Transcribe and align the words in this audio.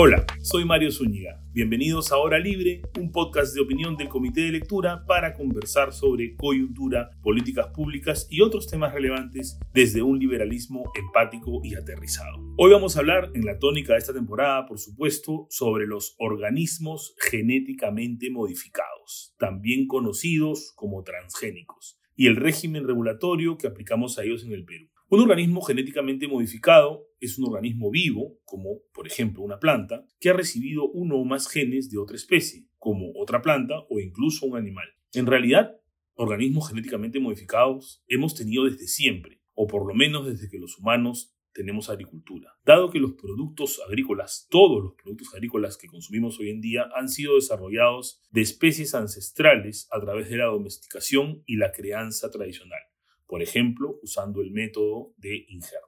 Hola, 0.00 0.24
soy 0.42 0.64
Mario 0.64 0.92
Zúñiga. 0.92 1.42
Bienvenidos 1.50 2.12
a 2.12 2.18
Hora 2.18 2.38
Libre, 2.38 2.82
un 3.00 3.10
podcast 3.10 3.52
de 3.52 3.60
opinión 3.60 3.96
del 3.96 4.08
Comité 4.08 4.42
de 4.42 4.52
Lectura 4.52 5.04
para 5.08 5.34
conversar 5.34 5.92
sobre 5.92 6.36
coyuntura, 6.36 7.10
políticas 7.20 7.66
públicas 7.74 8.28
y 8.30 8.42
otros 8.42 8.68
temas 8.68 8.94
relevantes 8.94 9.58
desde 9.74 10.02
un 10.02 10.20
liberalismo 10.20 10.84
empático 10.94 11.62
y 11.64 11.74
aterrizado. 11.74 12.38
Hoy 12.58 12.70
vamos 12.70 12.94
a 12.94 13.00
hablar, 13.00 13.32
en 13.34 13.44
la 13.44 13.58
tónica 13.58 13.94
de 13.94 13.98
esta 13.98 14.12
temporada, 14.12 14.66
por 14.66 14.78
supuesto, 14.78 15.48
sobre 15.50 15.88
los 15.88 16.14
organismos 16.20 17.16
genéticamente 17.18 18.30
modificados, 18.30 19.34
también 19.36 19.88
conocidos 19.88 20.74
como 20.76 21.02
transgénicos, 21.02 21.98
y 22.14 22.28
el 22.28 22.36
régimen 22.36 22.86
regulatorio 22.86 23.58
que 23.58 23.66
aplicamos 23.66 24.16
a 24.16 24.22
ellos 24.22 24.44
en 24.44 24.52
el 24.52 24.64
Perú. 24.64 24.86
Un 25.08 25.22
organismo 25.22 25.60
genéticamente 25.62 26.28
modificado 26.28 27.07
es 27.20 27.38
un 27.38 27.46
organismo 27.46 27.90
vivo, 27.90 28.38
como 28.44 28.80
por 28.92 29.06
ejemplo 29.06 29.42
una 29.42 29.58
planta, 29.58 30.04
que 30.20 30.30
ha 30.30 30.32
recibido 30.32 30.88
uno 30.88 31.16
o 31.16 31.24
más 31.24 31.48
genes 31.48 31.90
de 31.90 31.98
otra 31.98 32.16
especie, 32.16 32.66
como 32.78 33.12
otra 33.16 33.42
planta 33.42 33.74
o 33.88 34.00
incluso 34.00 34.46
un 34.46 34.56
animal. 34.56 34.88
En 35.12 35.26
realidad, 35.26 35.80
organismos 36.14 36.68
genéticamente 36.68 37.20
modificados 37.20 38.02
hemos 38.08 38.34
tenido 38.34 38.64
desde 38.64 38.86
siempre, 38.86 39.40
o 39.54 39.66
por 39.66 39.86
lo 39.86 39.94
menos 39.94 40.26
desde 40.26 40.48
que 40.48 40.58
los 40.58 40.78
humanos 40.78 41.34
tenemos 41.52 41.90
agricultura. 41.90 42.52
Dado 42.64 42.90
que 42.90 43.00
los 43.00 43.14
productos 43.14 43.80
agrícolas, 43.86 44.46
todos 44.48 44.82
los 44.82 44.94
productos 44.94 45.34
agrícolas 45.34 45.76
que 45.76 45.88
consumimos 45.88 46.38
hoy 46.38 46.50
en 46.50 46.60
día, 46.60 46.88
han 46.94 47.08
sido 47.08 47.34
desarrollados 47.34 48.22
de 48.30 48.42
especies 48.42 48.94
ancestrales 48.94 49.88
a 49.90 50.00
través 50.00 50.28
de 50.28 50.36
la 50.36 50.44
domesticación 50.46 51.42
y 51.46 51.56
la 51.56 51.72
crianza 51.72 52.30
tradicional 52.30 52.80
por 53.28 53.42
ejemplo, 53.42 54.00
usando 54.02 54.40
el 54.40 54.50
método 54.50 55.12
de 55.18 55.44
injertos. 55.48 55.87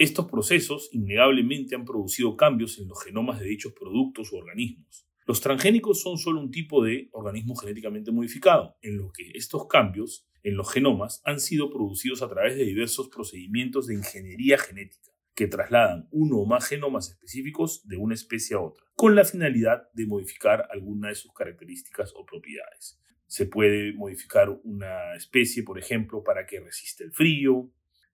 Estos 0.00 0.30
procesos 0.30 0.88
innegablemente 0.92 1.74
han 1.74 1.84
producido 1.84 2.34
cambios 2.34 2.78
en 2.78 2.88
los 2.88 3.04
genomas 3.04 3.38
de 3.38 3.44
dichos 3.44 3.74
productos 3.74 4.32
u 4.32 4.38
organismos. 4.38 5.06
Los 5.26 5.42
transgénicos 5.42 6.00
son 6.00 6.16
solo 6.16 6.40
un 6.40 6.50
tipo 6.50 6.82
de 6.82 7.10
organismo 7.12 7.54
genéticamente 7.54 8.10
modificado, 8.10 8.78
en 8.80 8.96
lo 8.96 9.12
que 9.12 9.30
estos 9.34 9.66
cambios 9.66 10.26
en 10.42 10.56
los 10.56 10.72
genomas 10.72 11.20
han 11.26 11.38
sido 11.38 11.68
producidos 11.68 12.22
a 12.22 12.30
través 12.30 12.56
de 12.56 12.64
diversos 12.64 13.10
procedimientos 13.10 13.88
de 13.88 13.96
ingeniería 13.96 14.56
genética, 14.56 15.12
que 15.34 15.48
trasladan 15.48 16.08
uno 16.12 16.38
o 16.38 16.46
más 16.46 16.66
genomas 16.66 17.10
específicos 17.10 17.86
de 17.86 17.98
una 17.98 18.14
especie 18.14 18.56
a 18.56 18.60
otra, 18.60 18.86
con 18.94 19.14
la 19.14 19.26
finalidad 19.26 19.82
de 19.92 20.06
modificar 20.06 20.66
alguna 20.70 21.10
de 21.10 21.14
sus 21.16 21.34
características 21.34 22.14
o 22.16 22.24
propiedades. 22.24 22.98
Se 23.26 23.44
puede 23.44 23.92
modificar 23.92 24.48
una 24.64 25.14
especie, 25.14 25.62
por 25.62 25.78
ejemplo, 25.78 26.24
para 26.24 26.46
que 26.46 26.58
resista 26.58 27.04
el 27.04 27.12
frío, 27.12 27.70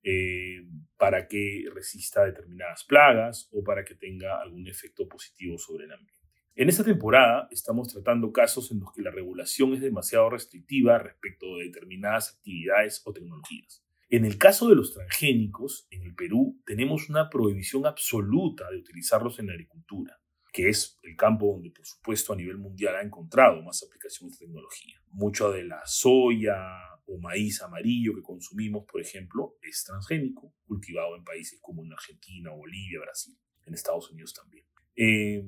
eh, 0.08 0.64
para 0.96 1.26
que 1.26 1.64
resista 1.74 2.24
determinadas 2.24 2.84
plagas 2.84 3.48
o 3.50 3.64
para 3.64 3.84
que 3.84 3.96
tenga 3.96 4.40
algún 4.40 4.68
efecto 4.68 5.08
positivo 5.08 5.58
sobre 5.58 5.86
el 5.86 5.92
ambiente. 5.92 6.30
En 6.54 6.68
esta 6.68 6.84
temporada 6.84 7.48
estamos 7.50 7.92
tratando 7.92 8.32
casos 8.32 8.70
en 8.70 8.78
los 8.78 8.92
que 8.92 9.02
la 9.02 9.10
regulación 9.10 9.74
es 9.74 9.80
demasiado 9.80 10.30
restrictiva 10.30 10.96
respecto 10.98 11.56
de 11.56 11.64
determinadas 11.64 12.36
actividades 12.36 13.02
o 13.04 13.12
tecnologías. 13.12 13.84
En 14.08 14.24
el 14.24 14.38
caso 14.38 14.68
de 14.68 14.76
los 14.76 14.94
transgénicos, 14.94 15.88
en 15.90 16.04
el 16.04 16.14
Perú 16.14 16.62
tenemos 16.64 17.10
una 17.10 17.28
prohibición 17.28 17.84
absoluta 17.84 18.70
de 18.70 18.78
utilizarlos 18.78 19.40
en 19.40 19.48
la 19.48 19.54
agricultura 19.54 20.20
que 20.56 20.70
es 20.70 20.98
el 21.02 21.14
campo 21.16 21.52
donde, 21.52 21.70
por 21.70 21.84
supuesto, 21.84 22.32
a 22.32 22.36
nivel 22.36 22.56
mundial 22.56 22.96
ha 22.96 23.02
encontrado 23.02 23.60
más 23.60 23.82
aplicaciones 23.82 24.38
de 24.38 24.46
tecnología. 24.46 24.98
Mucho 25.10 25.52
de 25.52 25.64
la 25.64 25.82
soya 25.84 26.95
o 27.06 27.18
maíz 27.18 27.62
amarillo 27.62 28.14
que 28.14 28.22
consumimos, 28.22 28.84
por 28.90 29.00
ejemplo, 29.00 29.56
es 29.62 29.84
transgénico, 29.84 30.54
cultivado 30.66 31.16
en 31.16 31.24
países 31.24 31.58
como 31.60 31.84
en 31.84 31.92
Argentina, 31.92 32.50
Bolivia, 32.50 33.00
Brasil, 33.00 33.36
en 33.64 33.74
Estados 33.74 34.10
Unidos 34.10 34.34
también. 34.34 34.66
Eh, 34.96 35.46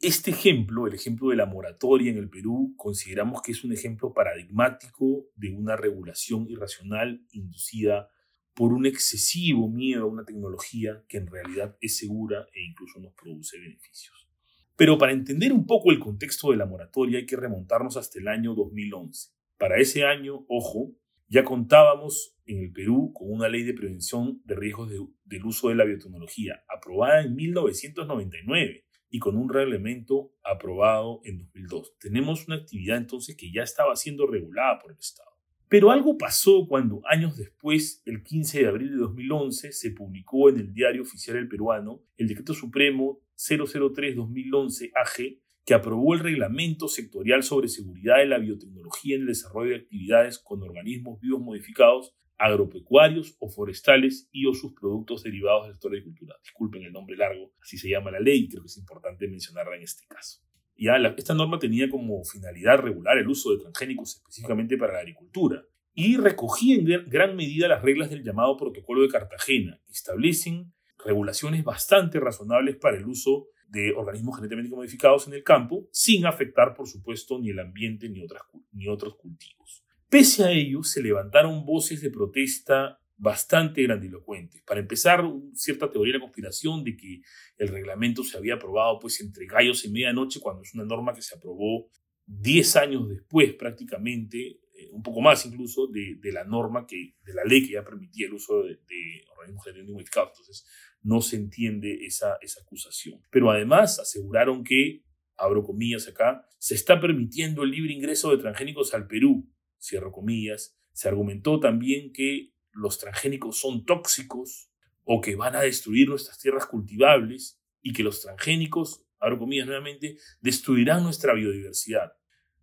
este 0.00 0.30
ejemplo, 0.30 0.86
el 0.86 0.94
ejemplo 0.94 1.30
de 1.30 1.36
la 1.36 1.46
moratoria 1.46 2.10
en 2.10 2.18
el 2.18 2.28
Perú, 2.28 2.74
consideramos 2.76 3.42
que 3.42 3.52
es 3.52 3.64
un 3.64 3.72
ejemplo 3.72 4.12
paradigmático 4.12 5.26
de 5.34 5.50
una 5.50 5.76
regulación 5.76 6.48
irracional 6.48 7.24
inducida 7.32 8.08
por 8.54 8.72
un 8.72 8.86
excesivo 8.86 9.68
miedo 9.68 10.04
a 10.04 10.08
una 10.08 10.24
tecnología 10.24 11.04
que 11.08 11.16
en 11.18 11.26
realidad 11.26 11.76
es 11.80 11.96
segura 11.96 12.46
e 12.52 12.62
incluso 12.62 13.00
nos 13.00 13.14
produce 13.14 13.58
beneficios. 13.58 14.28
Pero 14.76 14.98
para 14.98 15.12
entender 15.12 15.52
un 15.52 15.66
poco 15.66 15.90
el 15.90 15.98
contexto 15.98 16.50
de 16.50 16.56
la 16.56 16.66
moratoria 16.66 17.18
hay 17.18 17.26
que 17.26 17.36
remontarnos 17.36 17.96
hasta 17.96 18.18
el 18.18 18.28
año 18.28 18.54
2011. 18.54 19.30
Para 19.62 19.78
ese 19.78 20.02
año, 20.02 20.44
ojo, 20.48 20.90
ya 21.28 21.44
contábamos 21.44 22.36
en 22.46 22.64
el 22.64 22.72
Perú 22.72 23.12
con 23.14 23.30
una 23.30 23.48
ley 23.48 23.62
de 23.62 23.74
prevención 23.74 24.42
de 24.44 24.56
riesgos 24.56 24.90
del 25.24 25.44
uso 25.44 25.68
de 25.68 25.76
la 25.76 25.84
biotecnología, 25.84 26.64
aprobada 26.68 27.22
en 27.22 27.36
1999 27.36 28.84
y 29.08 29.18
con 29.20 29.36
un 29.36 29.48
reglamento 29.48 30.32
aprobado 30.42 31.20
en 31.22 31.38
2002. 31.38 31.96
Tenemos 32.00 32.48
una 32.48 32.56
actividad 32.56 32.96
entonces 32.96 33.36
que 33.36 33.52
ya 33.52 33.62
estaba 33.62 33.94
siendo 33.94 34.26
regulada 34.26 34.80
por 34.80 34.90
el 34.90 34.98
Estado. 34.98 35.30
Pero 35.68 35.92
algo 35.92 36.18
pasó 36.18 36.66
cuando 36.66 37.00
años 37.04 37.36
después, 37.36 38.02
el 38.04 38.24
15 38.24 38.62
de 38.62 38.66
abril 38.66 38.90
de 38.90 38.96
2011, 38.96 39.70
se 39.70 39.92
publicó 39.92 40.48
en 40.48 40.56
el 40.56 40.74
Diario 40.74 41.02
Oficial 41.02 41.36
del 41.36 41.46
Peruano 41.46 42.02
el 42.16 42.26
Decreto 42.26 42.52
Supremo 42.52 43.20
003-2011 43.36 44.90
AG, 44.92 45.38
que 45.64 45.74
aprobó 45.74 46.14
el 46.14 46.20
Reglamento 46.20 46.88
Sectorial 46.88 47.42
sobre 47.42 47.68
Seguridad 47.68 48.18
de 48.18 48.26
la 48.26 48.38
Biotecnología 48.38 49.16
en 49.16 49.22
el 49.22 49.28
Desarrollo 49.28 49.70
de 49.70 49.76
Actividades 49.76 50.38
con 50.38 50.62
Organismos 50.62 51.20
Vivos 51.20 51.40
Modificados, 51.40 52.14
Agropecuarios 52.36 53.36
o 53.38 53.48
Forestales 53.48 54.28
y 54.32 54.46
o 54.46 54.54
sus 54.54 54.72
productos 54.72 55.22
derivados 55.22 55.66
del 55.66 55.74
sector 55.74 55.92
de 55.92 55.98
agricultura. 55.98 56.36
Disculpen 56.42 56.82
el 56.82 56.92
nombre 56.92 57.16
largo, 57.16 57.52
así 57.62 57.78
se 57.78 57.88
llama 57.88 58.10
la 58.10 58.18
ley, 58.18 58.48
creo 58.48 58.62
que 58.62 58.66
es 58.66 58.76
importante 58.76 59.28
mencionarla 59.28 59.76
en 59.76 59.82
este 59.82 60.04
caso. 60.08 60.40
Ya 60.76 60.96
esta 61.16 61.34
norma 61.34 61.60
tenía 61.60 61.88
como 61.88 62.24
finalidad 62.24 62.78
regular 62.78 63.16
el 63.18 63.28
uso 63.28 63.52
de 63.52 63.58
transgénicos 63.58 64.16
específicamente 64.16 64.76
para 64.76 64.94
la 64.94 65.00
agricultura 65.00 65.64
y 65.94 66.16
recogía 66.16 66.76
en 66.76 67.08
gran 67.08 67.36
medida 67.36 67.68
las 67.68 67.82
reglas 67.82 68.10
del 68.10 68.24
llamado 68.24 68.56
Protocolo 68.56 69.02
de 69.02 69.08
Cartagena, 69.08 69.80
establecen 69.90 70.72
regulaciones 71.04 71.62
bastante 71.62 72.18
razonables 72.18 72.76
para 72.76 72.96
el 72.96 73.06
uso 73.06 73.48
de 73.72 73.92
organismos 73.94 74.36
genéticamente 74.36 74.76
modificados 74.76 75.26
en 75.26 75.32
el 75.32 75.42
campo, 75.42 75.88
sin 75.90 76.26
afectar, 76.26 76.74
por 76.74 76.86
supuesto, 76.86 77.38
ni 77.38 77.50
el 77.50 77.58
ambiente 77.58 78.08
ni, 78.10 78.22
otras, 78.22 78.42
ni 78.70 78.86
otros 78.86 79.16
cultivos. 79.16 79.82
Pese 80.10 80.44
a 80.44 80.50
ello, 80.52 80.82
se 80.82 81.02
levantaron 81.02 81.64
voces 81.64 82.02
de 82.02 82.10
protesta 82.10 83.00
bastante 83.16 83.82
grandilocuentes. 83.82 84.60
Para 84.62 84.80
empezar, 84.80 85.24
cierta 85.54 85.90
teoría 85.90 86.12
de 86.12 86.18
la 86.18 86.24
conspiración 86.24 86.84
de 86.84 86.96
que 86.96 87.22
el 87.56 87.68
reglamento 87.68 88.22
se 88.22 88.36
había 88.36 88.54
aprobado 88.54 88.98
pues 89.00 89.20
entre 89.22 89.46
gallos 89.46 89.86
y 89.86 89.90
medianoche, 89.90 90.40
cuando 90.40 90.62
es 90.62 90.74
una 90.74 90.84
norma 90.84 91.14
que 91.14 91.22
se 91.22 91.34
aprobó 91.34 91.88
10 92.26 92.76
años 92.76 93.08
después 93.08 93.54
prácticamente, 93.54 94.60
eh, 94.82 94.88
un 94.92 95.02
poco 95.02 95.20
más 95.20 95.44
incluso, 95.46 95.86
de, 95.86 96.32
la 96.32 96.44
norma, 96.44 96.86
que, 96.86 97.16
de 97.24 97.34
la 97.34 97.44
ley 97.44 97.66
que 97.66 97.74
ya 97.74 97.84
permitía 97.84 98.26
el 98.26 98.34
uso 98.34 98.62
de, 98.62 98.74
de 98.74 99.24
organismos 99.30 99.64
genéticamente 99.64 99.92
modificados. 99.92 100.30
Entonces, 100.32 100.66
no 101.02 101.20
se 101.20 101.36
entiende 101.36 102.04
esa, 102.06 102.36
esa 102.40 102.60
acusación. 102.62 103.20
Pero 103.30 103.50
además 103.50 103.98
aseguraron 103.98 104.64
que, 104.64 105.04
abro 105.36 105.62
comillas 105.64 106.08
acá, 106.08 106.46
se 106.58 106.74
está 106.74 107.00
permitiendo 107.00 107.64
el 107.64 107.70
libre 107.70 107.92
ingreso 107.92 108.30
de 108.30 108.38
transgénicos 108.38 108.94
al 108.94 109.06
Perú, 109.06 109.48
cierro 109.80 110.12
comillas. 110.12 110.78
Se 110.92 111.08
argumentó 111.08 111.58
también 111.58 112.12
que 112.12 112.52
los 112.72 112.98
transgénicos 112.98 113.58
son 113.58 113.84
tóxicos 113.84 114.70
o 115.04 115.20
que 115.20 115.36
van 115.36 115.56
a 115.56 115.62
destruir 115.62 116.08
nuestras 116.08 116.38
tierras 116.38 116.66
cultivables 116.66 117.60
y 117.80 117.92
que 117.92 118.02
los 118.02 118.22
transgénicos, 118.22 119.04
abro 119.18 119.38
comillas 119.38 119.66
nuevamente, 119.66 120.16
destruirán 120.40 121.02
nuestra 121.02 121.34
biodiversidad. 121.34 122.12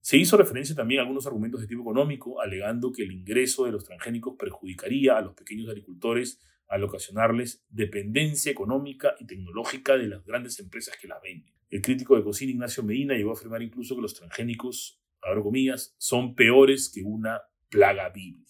Se 0.01 0.17
hizo 0.17 0.37
referencia 0.37 0.75
también 0.75 0.99
a 0.99 1.03
algunos 1.03 1.27
argumentos 1.27 1.61
de 1.61 1.67
tipo 1.67 1.81
económico, 1.81 2.41
alegando 2.41 2.91
que 2.91 3.03
el 3.03 3.11
ingreso 3.11 3.65
de 3.65 3.71
los 3.71 3.85
transgénicos 3.85 4.35
perjudicaría 4.37 5.17
a 5.17 5.21
los 5.21 5.33
pequeños 5.33 5.69
agricultores 5.69 6.39
al 6.67 6.83
ocasionarles 6.83 7.65
dependencia 7.69 8.51
económica 8.51 9.15
y 9.19 9.25
tecnológica 9.25 9.97
de 9.97 10.07
las 10.07 10.23
grandes 10.23 10.59
empresas 10.59 10.95
que 10.97 11.07
las 11.07 11.21
venden. 11.21 11.53
El 11.69 11.81
crítico 11.81 12.15
de 12.15 12.23
cocina 12.23 12.51
Ignacio 12.51 12.83
Medina 12.83 13.15
llegó 13.15 13.31
a 13.31 13.33
afirmar 13.33 13.61
incluso 13.61 13.95
que 13.95 14.01
los 14.01 14.13
transgénicos, 14.13 15.01
abro 15.21 15.43
comillas, 15.43 15.95
son 15.97 16.35
peores 16.35 16.91
que 16.93 17.01
una 17.03 17.41
plaga 17.69 18.09
bíblica. 18.09 18.49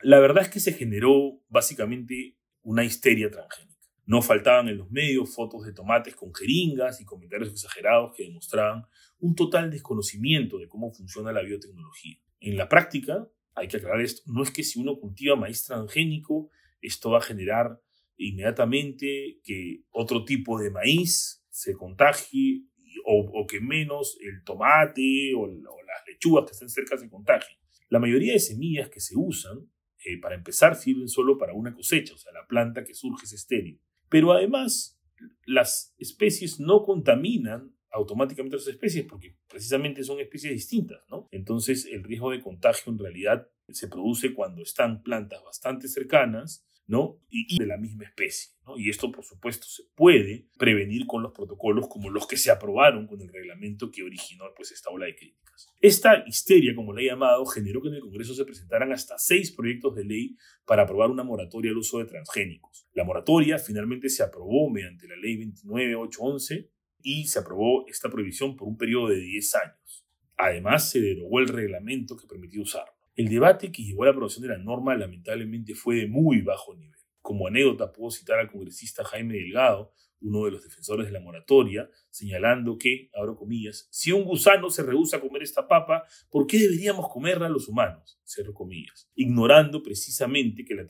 La 0.00 0.20
verdad 0.20 0.42
es 0.42 0.50
que 0.50 0.60
se 0.60 0.72
generó 0.72 1.40
básicamente 1.48 2.36
una 2.62 2.84
histeria 2.84 3.30
transgénica. 3.30 3.75
No 4.06 4.22
faltaban 4.22 4.68
en 4.68 4.78
los 4.78 4.90
medios 4.90 5.34
fotos 5.34 5.64
de 5.64 5.72
tomates 5.72 6.14
con 6.14 6.32
jeringas 6.34 7.00
y 7.00 7.04
comentarios 7.04 7.50
exagerados 7.50 8.16
que 8.16 8.24
demostraban 8.24 8.86
un 9.18 9.34
total 9.34 9.70
desconocimiento 9.70 10.58
de 10.58 10.68
cómo 10.68 10.92
funciona 10.92 11.32
la 11.32 11.42
biotecnología. 11.42 12.16
En 12.40 12.56
la 12.56 12.68
práctica, 12.68 13.28
hay 13.54 13.68
que 13.68 13.78
aclarar 13.78 14.00
esto, 14.00 14.22
no 14.26 14.42
es 14.42 14.50
que 14.50 14.62
si 14.62 14.78
uno 14.78 14.98
cultiva 14.98 15.34
maíz 15.34 15.64
transgénico 15.64 16.50
esto 16.80 17.10
va 17.10 17.18
a 17.18 17.22
generar 17.22 17.80
inmediatamente 18.16 19.40
que 19.42 19.84
otro 19.90 20.24
tipo 20.24 20.58
de 20.58 20.70
maíz 20.70 21.44
se 21.50 21.74
contagie 21.74 22.64
o, 23.04 23.46
que 23.46 23.60
menos 23.60 24.18
el 24.20 24.42
tomate 24.44 25.32
o, 25.36 25.46
las 25.46 26.06
lechugas 26.06 26.44
que 26.46 26.52
estén 26.52 26.68
cerca 26.68 26.96
se 26.96 27.08
contagien. 27.08 27.58
La 27.88 27.98
mayoría 27.98 28.32
de 28.32 28.40
semillas 28.40 28.88
que 28.88 29.00
se 29.00 29.14
usan, 29.16 29.70
eh, 30.04 30.18
para 30.20 30.34
empezar, 30.34 30.76
sirven 30.76 31.08
solo 31.08 31.38
para 31.38 31.52
una 31.52 31.74
cosecha, 31.74 32.14
o 32.14 32.18
sea, 32.18 32.32
la 32.32 32.46
planta 32.46 32.84
que 32.84 32.94
surge 32.94 33.24
es 33.26 33.32
estéril. 33.32 33.80
Pero 34.08 34.32
además, 34.32 34.98
las 35.44 35.94
especies 35.98 36.60
no 36.60 36.82
contaminan 36.82 37.74
automáticamente 37.90 38.56
las 38.56 38.66
especies 38.68 39.06
porque 39.08 39.36
precisamente 39.48 40.04
son 40.04 40.20
especies 40.20 40.52
distintas, 40.52 41.00
¿no? 41.08 41.28
Entonces 41.30 41.86
el 41.90 42.04
riesgo 42.04 42.30
de 42.30 42.42
contagio 42.42 42.92
en 42.92 42.98
realidad 42.98 43.48
se 43.68 43.88
produce 43.88 44.34
cuando 44.34 44.62
están 44.62 45.02
plantas 45.02 45.42
bastante 45.42 45.88
cercanas 45.88 46.66
¿no? 46.86 47.20
Y, 47.28 47.58
de 47.58 47.66
la 47.66 47.76
misma 47.76 48.04
especie. 48.04 48.52
Y 48.76 48.90
esto, 48.90 49.10
por 49.10 49.24
supuesto, 49.24 49.66
se 49.66 49.84
puede 49.94 50.48
prevenir 50.58 51.06
con 51.06 51.22
los 51.22 51.32
protocolos 51.32 51.88
como 51.88 52.10
los 52.10 52.26
que 52.26 52.36
se 52.36 52.50
aprobaron 52.50 53.06
con 53.06 53.20
el 53.20 53.28
reglamento 53.28 53.90
que 53.90 54.02
originó 54.02 54.44
pues, 54.56 54.72
esta 54.72 54.90
ola 54.90 55.06
de 55.06 55.16
críticas. 55.16 55.68
Esta 55.80 56.24
histeria, 56.26 56.74
como 56.74 56.92
la 56.92 57.02
he 57.02 57.06
llamado, 57.06 57.44
generó 57.46 57.80
que 57.80 57.88
en 57.88 57.94
el 57.94 58.00
Congreso 58.00 58.34
se 58.34 58.44
presentaran 58.44 58.92
hasta 58.92 59.18
seis 59.18 59.52
proyectos 59.52 59.94
de 59.94 60.04
ley 60.04 60.36
para 60.64 60.82
aprobar 60.82 61.10
una 61.10 61.24
moratoria 61.24 61.70
al 61.70 61.78
uso 61.78 61.98
de 61.98 62.06
transgénicos. 62.06 62.88
La 62.92 63.04
moratoria 63.04 63.58
finalmente 63.58 64.08
se 64.08 64.22
aprobó 64.22 64.68
mediante 64.70 65.08
la 65.08 65.16
ley 65.16 65.36
29811 65.36 66.70
y 67.02 67.26
se 67.26 67.38
aprobó 67.38 67.86
esta 67.88 68.10
prohibición 68.10 68.56
por 68.56 68.68
un 68.68 68.76
periodo 68.76 69.08
de 69.08 69.20
10 69.20 69.54
años. 69.54 70.06
Además, 70.36 70.90
se 70.90 71.00
derogó 71.00 71.40
el 71.40 71.48
reglamento 71.48 72.16
que 72.16 72.26
permitía 72.26 72.60
usarlo. 72.60 72.95
El 73.16 73.30
debate 73.30 73.72
que 73.72 73.82
llevó 73.82 74.02
a 74.02 74.06
la 74.06 74.12
aprobación 74.12 74.42
de 74.42 74.50
la 74.50 74.58
norma 74.58 74.94
lamentablemente 74.94 75.74
fue 75.74 75.96
de 75.96 76.06
muy 76.06 76.42
bajo 76.42 76.74
nivel. 76.74 77.00
Como 77.22 77.48
anécdota 77.48 77.90
puedo 77.90 78.10
citar 78.10 78.38
al 78.38 78.50
congresista 78.50 79.04
Jaime 79.04 79.34
Delgado, 79.34 79.94
uno 80.20 80.44
de 80.44 80.52
los 80.52 80.62
defensores 80.62 81.06
de 81.06 81.12
la 81.12 81.20
moratoria, 81.20 81.88
señalando 82.10 82.78
que, 82.78 83.10
abro 83.14 83.36
comillas, 83.36 83.88
si 83.90 84.12
un 84.12 84.24
gusano 84.24 84.70
se 84.70 84.82
rehúsa 84.82 85.18
a 85.18 85.20
comer 85.20 85.42
esta 85.42 85.68
papa, 85.68 86.04
¿por 86.30 86.46
qué 86.46 86.58
deberíamos 86.58 87.08
comerla 87.08 87.48
los 87.48 87.68
humanos? 87.68 88.18
Cierro 88.24 88.54
comillas. 88.54 89.08
Ignorando 89.14 89.82
precisamente 89.82 90.64
que 90.64 90.74
la 90.74 90.86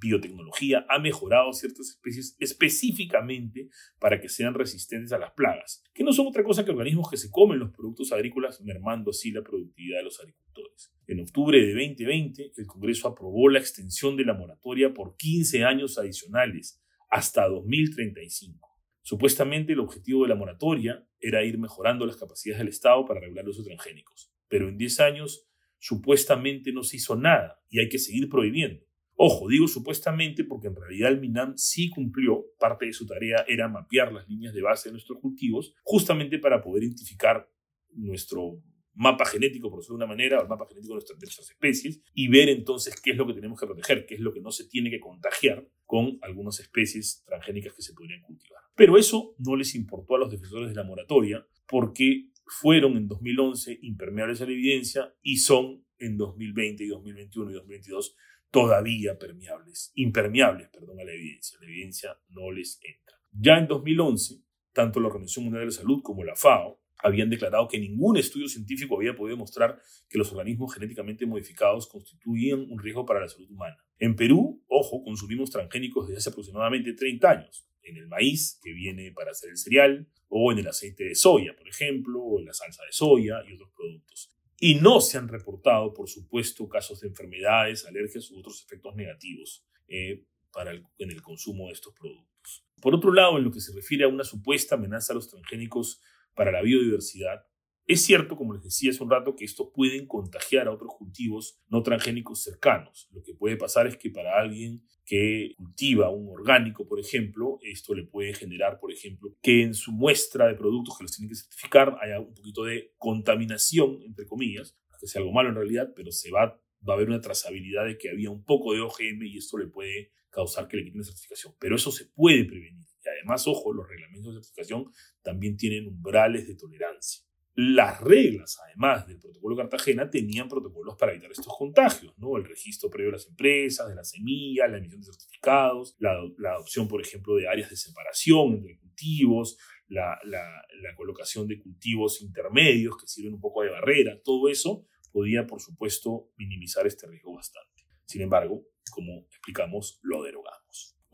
biotecnología 0.00 0.84
ha 0.88 0.98
mejorado 0.98 1.52
ciertas 1.52 1.90
especies 1.90 2.36
específicamente 2.38 3.68
para 3.98 4.20
que 4.20 4.28
sean 4.28 4.54
resistentes 4.54 5.12
a 5.12 5.18
las 5.18 5.32
plagas, 5.32 5.82
que 5.94 6.04
no 6.04 6.12
son 6.12 6.26
otra 6.26 6.42
cosa 6.42 6.64
que 6.64 6.70
organismos 6.70 7.10
que 7.10 7.16
se 7.16 7.30
comen 7.30 7.58
los 7.58 7.70
productos 7.70 8.12
agrícolas, 8.12 8.60
mermando 8.62 9.10
así 9.10 9.30
la 9.30 9.42
productividad 9.42 9.98
de 9.98 10.04
los 10.04 10.18
agricultores. 10.20 10.92
En 11.06 11.20
octubre 11.20 11.60
de 11.60 11.72
2020, 11.72 12.52
el 12.56 12.66
Congreso 12.66 13.08
aprobó 13.08 13.48
la 13.48 13.60
extensión 13.60 14.16
de 14.16 14.24
la 14.24 14.34
moratoria 14.34 14.92
por 14.92 15.16
15 15.16 15.64
años 15.64 15.98
adicionales 15.98 16.82
hasta 17.08 17.48
2035. 17.48 18.68
Supuestamente 19.02 19.72
el 19.72 19.80
objetivo 19.80 20.24
de 20.24 20.30
la 20.30 20.34
moratoria 20.34 21.06
era 21.20 21.44
ir 21.44 21.58
mejorando 21.58 22.06
las 22.06 22.16
capacidades 22.16 22.58
del 22.58 22.68
Estado 22.68 23.04
para 23.04 23.20
regular 23.20 23.44
los 23.44 23.62
transgénicos, 23.62 24.32
pero 24.48 24.68
en 24.68 24.76
10 24.76 25.00
años 25.00 25.46
supuestamente 25.78 26.72
no 26.72 26.82
se 26.82 26.96
hizo 26.96 27.16
nada 27.16 27.62
y 27.68 27.78
hay 27.78 27.88
que 27.88 27.98
seguir 27.98 28.28
prohibiendo. 28.28 28.84
Ojo, 29.18 29.48
digo 29.48 29.66
supuestamente 29.66 30.44
porque 30.44 30.68
en 30.68 30.76
realidad 30.76 31.10
el 31.10 31.20
MINAM 31.20 31.56
sí 31.56 31.88
cumplió, 31.88 32.44
parte 32.58 32.86
de 32.86 32.92
su 32.92 33.06
tarea 33.06 33.44
era 33.48 33.68
mapear 33.68 34.12
las 34.12 34.28
líneas 34.28 34.52
de 34.52 34.60
base 34.60 34.88
de 34.88 34.92
nuestros 34.92 35.18
cultivos, 35.20 35.74
justamente 35.82 36.38
para 36.38 36.60
poder 36.60 36.82
identificar 36.82 37.48
nuestro 37.94 38.62
mapa 38.96 39.26
genético, 39.26 39.70
por 39.70 39.80
decirlo 39.80 39.98
de 39.98 40.04
una 40.04 40.12
manera, 40.12 40.38
o 40.38 40.42
el 40.42 40.48
mapa 40.48 40.66
genético 40.66 40.94
de 40.94 41.04
nuestras, 41.18 41.50
especies, 41.50 42.02
y 42.14 42.28
ver 42.28 42.48
entonces 42.48 43.00
qué 43.00 43.12
es 43.12 43.16
lo 43.16 43.26
que 43.26 43.34
tenemos 43.34 43.60
que 43.60 43.66
proteger, 43.66 44.06
qué 44.06 44.14
es 44.14 44.20
lo 44.20 44.32
que 44.32 44.40
no 44.40 44.50
se 44.50 44.66
tiene 44.68 44.90
que 44.90 45.00
contagiar 45.00 45.68
con 45.84 46.18
algunas 46.22 46.58
especies 46.60 47.22
transgénicas 47.26 47.74
que 47.74 47.82
se 47.82 47.92
podrían 47.92 48.22
cultivar. 48.22 48.62
Pero 48.74 48.98
eso 48.98 49.34
no 49.38 49.54
les 49.54 49.74
importó 49.74 50.16
a 50.16 50.18
los 50.18 50.30
defensores 50.30 50.70
de 50.70 50.74
la 50.74 50.84
moratoria, 50.84 51.46
porque 51.68 52.30
fueron 52.46 52.96
en 52.96 53.08
2011 53.08 53.78
impermeables 53.82 54.40
a 54.40 54.46
la 54.46 54.52
evidencia 54.52 55.14
y 55.22 55.38
son 55.38 55.84
en 55.98 56.16
2020 56.16 56.84
y 56.84 56.88
2021 56.88 57.50
y 57.50 57.54
2022 57.54 58.16
todavía 58.50 59.18
permeables, 59.18 59.92
impermeables, 59.96 60.68
perdón, 60.70 61.00
a 61.00 61.04
la 61.04 61.12
evidencia. 61.12 61.58
La 61.60 61.66
evidencia 61.66 62.18
no 62.30 62.50
les 62.50 62.80
entra. 62.82 63.16
Ya 63.32 63.58
en 63.58 63.66
2011, 63.66 64.42
tanto 64.72 65.00
la 65.00 65.08
Organización 65.08 65.46
Mundial 65.46 65.62
de 65.62 65.66
la 65.66 65.72
Salud 65.72 66.00
como 66.02 66.24
la 66.24 66.36
FAO 66.36 66.80
habían 66.98 67.30
declarado 67.30 67.68
que 67.68 67.78
ningún 67.78 68.16
estudio 68.16 68.48
científico 68.48 68.96
había 68.96 69.14
podido 69.14 69.36
mostrar 69.36 69.80
que 70.08 70.18
los 70.18 70.30
organismos 70.32 70.74
genéticamente 70.74 71.26
modificados 71.26 71.86
constituían 71.86 72.60
un 72.70 72.78
riesgo 72.78 73.04
para 73.04 73.20
la 73.20 73.28
salud 73.28 73.50
humana. 73.50 73.76
En 73.98 74.16
Perú, 74.16 74.64
ojo, 74.68 75.02
consumimos 75.02 75.50
transgénicos 75.50 76.08
desde 76.08 76.18
hace 76.18 76.30
aproximadamente 76.30 76.92
30 76.94 77.30
años, 77.30 77.66
en 77.82 77.96
el 77.96 78.08
maíz, 78.08 78.58
que 78.62 78.72
viene 78.72 79.12
para 79.12 79.30
hacer 79.30 79.50
el 79.50 79.58
cereal, 79.58 80.08
o 80.28 80.50
en 80.52 80.58
el 80.58 80.66
aceite 80.66 81.04
de 81.04 81.14
soya, 81.14 81.54
por 81.56 81.68
ejemplo, 81.68 82.20
o 82.20 82.40
en 82.40 82.46
la 82.46 82.52
salsa 82.52 82.82
de 82.84 82.92
soya 82.92 83.42
y 83.48 83.54
otros 83.54 83.70
productos. 83.76 84.32
Y 84.58 84.76
no 84.76 85.00
se 85.00 85.18
han 85.18 85.28
reportado, 85.28 85.92
por 85.92 86.08
supuesto, 86.08 86.68
casos 86.68 87.00
de 87.00 87.08
enfermedades, 87.08 87.84
alergias 87.84 88.30
u 88.30 88.38
otros 88.38 88.64
efectos 88.64 88.96
negativos 88.96 89.64
eh, 89.86 90.24
para 90.50 90.72
en 90.72 91.10
el 91.10 91.22
consumo 91.22 91.66
de 91.66 91.74
estos 91.74 91.94
productos. 91.94 92.64
Por 92.80 92.94
otro 92.94 93.12
lado, 93.12 93.38
en 93.38 93.44
lo 93.44 93.50
que 93.50 93.60
se 93.60 93.74
refiere 93.74 94.04
a 94.04 94.08
una 94.08 94.24
supuesta 94.24 94.74
amenaza 94.74 95.12
a 95.12 95.16
los 95.16 95.28
transgénicos 95.28 96.00
para 96.36 96.52
la 96.52 96.62
biodiversidad. 96.62 97.44
Es 97.86 98.04
cierto, 98.04 98.36
como 98.36 98.52
les 98.52 98.62
decía 98.62 98.90
hace 98.90 99.02
un 99.02 99.10
rato, 99.10 99.34
que 99.34 99.44
estos 99.44 99.68
pueden 99.72 100.06
contagiar 100.06 100.66
a 100.68 100.72
otros 100.72 100.90
cultivos 100.96 101.60
no 101.68 101.82
transgénicos 101.82 102.42
cercanos. 102.42 103.08
Lo 103.12 103.22
que 103.22 103.34
puede 103.34 103.56
pasar 103.56 103.86
es 103.86 103.96
que 103.96 104.10
para 104.10 104.38
alguien 104.38 104.84
que 105.04 105.54
cultiva 105.56 106.10
un 106.10 106.28
orgánico, 106.28 106.86
por 106.88 106.98
ejemplo, 106.98 107.58
esto 107.62 107.94
le 107.94 108.04
puede 108.04 108.34
generar, 108.34 108.80
por 108.80 108.92
ejemplo, 108.92 109.36
que 109.40 109.62
en 109.62 109.72
su 109.72 109.92
muestra 109.92 110.48
de 110.48 110.56
productos 110.56 110.98
que 110.98 111.04
los 111.04 111.12
tienen 111.16 111.30
que 111.30 111.36
certificar 111.36 111.96
haya 112.02 112.18
un 112.18 112.34
poquito 112.34 112.64
de 112.64 112.92
contaminación, 112.98 114.02
entre 114.02 114.26
comillas, 114.26 114.76
que 115.00 115.06
sea 115.06 115.20
algo 115.20 115.32
malo 115.32 115.50
en 115.50 115.54
realidad, 115.54 115.92
pero 115.94 116.10
se 116.10 116.30
va, 116.32 116.60
va 116.88 116.92
a 116.92 116.96
haber 116.96 117.08
una 117.08 117.20
trazabilidad 117.20 117.86
de 117.86 117.98
que 117.98 118.10
había 118.10 118.30
un 118.30 118.44
poco 118.44 118.72
de 118.72 118.80
OGM 118.80 119.22
y 119.26 119.38
esto 119.38 119.58
le 119.58 119.68
puede 119.68 120.10
causar 120.30 120.66
que 120.66 120.76
le 120.76 120.84
quiten 120.84 121.00
la 121.00 121.06
certificación. 121.06 121.54
Pero 121.60 121.76
eso 121.76 121.92
se 121.92 122.06
puede 122.06 122.44
prevenir. 122.44 122.85
Además, 123.16 123.46
ojo, 123.46 123.72
los 123.72 123.88
reglamentos 123.88 124.34
de 124.34 124.42
certificación 124.42 124.92
también 125.22 125.56
tienen 125.56 125.88
umbrales 125.88 126.46
de 126.46 126.54
tolerancia. 126.54 127.24
Las 127.54 128.02
reglas, 128.02 128.58
además 128.66 129.06
del 129.06 129.18
protocolo 129.18 129.56
Cartagena, 129.56 130.10
tenían 130.10 130.46
protocolos 130.46 130.96
para 130.96 131.12
evitar 131.12 131.30
estos 131.30 131.56
contagios, 131.56 132.12
¿no? 132.18 132.36
El 132.36 132.44
registro 132.44 132.90
previo 132.90 133.10
de 133.10 133.16
las 133.16 133.26
empresas, 133.28 133.88
de 133.88 133.94
las 133.94 134.10
semillas, 134.10 134.70
la 134.70 134.76
emisión 134.76 135.00
de 135.00 135.06
certificados, 135.06 135.96
la, 135.98 136.10
adopción, 136.50 136.86
por 136.86 137.00
ejemplo, 137.00 137.34
de 137.36 137.48
áreas 137.48 137.70
de 137.70 137.76
separación 137.76 138.56
entre 138.56 138.78
cultivos, 138.78 139.56
la, 139.88 140.18
la 140.24 140.94
colocación 140.96 141.46
de 141.46 141.62
cultivos 141.62 142.20
intermedios 142.20 142.96
que 142.98 143.06
sirven 143.06 143.34
un 143.34 143.40
poco 143.40 143.62
de 143.62 143.70
barrera, 143.70 144.20
todo 144.22 144.50
eso 144.50 144.86
podía, 145.10 145.46
por 145.46 145.62
supuesto, 145.62 146.30
minimizar 146.36 146.86
este 146.86 147.06
riesgo 147.06 147.34
bastante. 147.34 147.84
Sin 148.04 148.20
embargo, 148.20 148.66
como 148.90 149.26
explicamos, 149.30 149.98
lo 150.02 150.22
derogamos. 150.22 150.65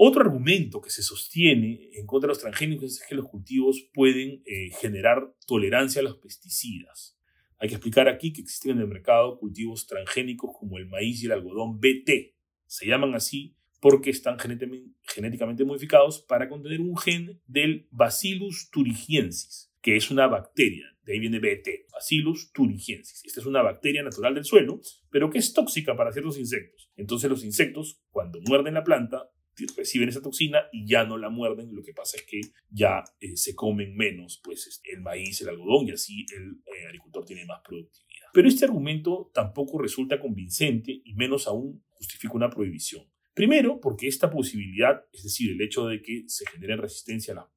Otro 0.04 0.22
argumento 0.22 0.80
que 0.80 0.90
se 0.90 1.00
sostiene 1.00 1.90
en 1.92 2.06
contra 2.06 2.26
de 2.26 2.32
los 2.32 2.40
transgénicos 2.40 2.90
es 2.90 3.06
que 3.08 3.14
los 3.14 3.28
cultivos 3.28 3.88
pueden 3.94 4.42
eh, 4.46 4.70
generar 4.80 5.32
tolerancia 5.46 6.00
a 6.00 6.02
los 6.02 6.16
pesticidas. 6.16 7.16
Hay 7.58 7.68
que 7.68 7.76
explicar 7.76 8.08
aquí 8.08 8.32
que 8.32 8.40
existen 8.40 8.72
en 8.72 8.78
el 8.80 8.88
mercado 8.88 9.38
cultivos 9.38 9.86
transgénicos 9.86 10.56
como 10.58 10.78
el 10.78 10.88
maíz 10.88 11.22
y 11.22 11.26
el 11.26 11.32
algodón 11.32 11.78
BT. 11.78 12.34
Se 12.66 12.84
llaman 12.84 13.14
así 13.14 13.54
porque 13.80 14.10
están 14.10 14.38
genéticamente 14.40 15.64
modificados 15.64 16.22
para 16.22 16.48
contener 16.48 16.80
un 16.80 16.96
gen 16.96 17.40
del 17.46 17.86
Bacillus 17.92 18.70
thuringiensis, 18.72 19.72
que 19.80 19.94
es 19.94 20.10
una 20.10 20.26
bacteria. 20.26 20.86
De 21.04 21.12
ahí 21.12 21.20
viene 21.20 21.38
BT, 21.38 21.86
Bacillus 21.92 22.50
thuringiensis. 22.52 23.24
Esta 23.24 23.38
es 23.38 23.46
una 23.46 23.62
bacteria 23.62 24.02
natural 24.02 24.34
del 24.34 24.44
suelo, 24.44 24.80
pero 25.10 25.30
que 25.30 25.38
es 25.38 25.52
tóxica 25.52 25.94
para 25.94 26.10
ciertos 26.10 26.40
insectos. 26.40 26.90
Entonces 26.96 27.30
los 27.30 27.44
insectos, 27.44 28.02
cuando 28.10 28.40
muerden 28.40 28.74
la 28.74 28.82
planta, 28.82 29.30
reciben 29.76 30.08
esa 30.08 30.22
toxina 30.22 30.62
y 30.72 30.86
ya 30.86 31.04
no 31.04 31.18
la 31.18 31.30
muerden. 31.30 31.74
Lo 31.74 31.82
que 31.82 31.92
pasa 31.92 32.16
es 32.16 32.24
que 32.24 32.40
ya 32.70 33.04
eh, 33.20 33.36
se 33.36 33.54
comen 33.54 33.96
menos 33.96 34.40
pues, 34.42 34.80
el 34.84 35.00
maíz, 35.00 35.40
el 35.40 35.48
algodón 35.48 35.88
y 35.88 35.92
así 35.92 36.26
el 36.34 36.62
eh, 36.66 36.86
agricultor 36.86 37.24
tiene 37.24 37.44
más 37.44 37.60
productividad. 37.64 38.26
Pero 38.32 38.48
este 38.48 38.64
argumento 38.64 39.30
tampoco 39.34 39.78
resulta 39.78 40.18
convincente 40.18 41.02
y 41.04 41.14
menos 41.14 41.46
aún 41.46 41.84
justifica 41.90 42.34
una 42.34 42.50
prohibición. 42.50 43.04
Primero, 43.34 43.80
porque 43.80 44.08
esta 44.08 44.30
posibilidad, 44.30 45.04
es 45.12 45.22
decir, 45.22 45.52
el 45.52 45.60
hecho 45.62 45.86
de 45.86 46.02
que 46.02 46.24
se 46.26 46.44
genere 46.46 46.76
resistencia 46.76 47.34
a, 47.34 47.50